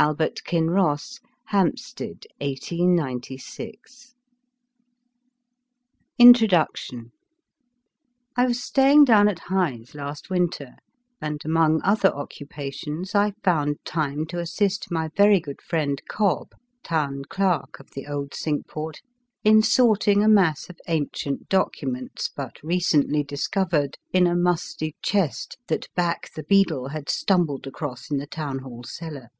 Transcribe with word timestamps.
ALBERT 0.00 0.44
KINROSS. 0.44 1.18
Hampstead, 1.46 2.22
i8p6. 2.40 4.14
INTRODUCTION 6.18 7.10
I 8.36 8.46
WAS 8.46 8.62
staying 8.62 9.04
down 9.06 9.26
at 9.26 9.40
Hythe 9.46 9.96
last 9.96 10.30
winter, 10.30 10.76
and, 11.20 11.40
among 11.44 11.80
other 11.82 12.12
occupa 12.12 12.72
tions, 12.72 13.16
I 13.16 13.32
found 13.42 13.84
time 13.84 14.24
to 14.26 14.38
assist 14.38 14.88
my 14.92 15.08
very 15.16 15.40
good 15.40 15.60
friend 15.60 16.00
Cobb, 16.08 16.52
Town 16.84 17.24
Clerk 17.28 17.80
of 17.80 17.90
the 17.90 18.06
old 18.06 18.34
cinque 18.34 18.68
port, 18.68 19.00
in 19.42 19.62
sorting 19.62 20.22
a 20.22 20.28
mass 20.28 20.70
of 20.70 20.78
ancient 20.86 21.48
documents 21.48 22.28
but 22.28 22.62
recently 22.62 23.24
discov 23.24 23.70
ered 23.70 23.94
in 24.12 24.28
a 24.28 24.36
musty 24.36 24.94
chest 25.02 25.58
that 25.66 25.88
Back 25.96 26.32
the 26.36 26.44
beadle 26.44 26.90
had 26.90 27.08
stumbled 27.08 27.66
across 27.66 28.12
in 28.12 28.18
the 28.18 28.28
Town 28.28 28.60
Hall 28.60 28.84
cellar. 28.84 29.30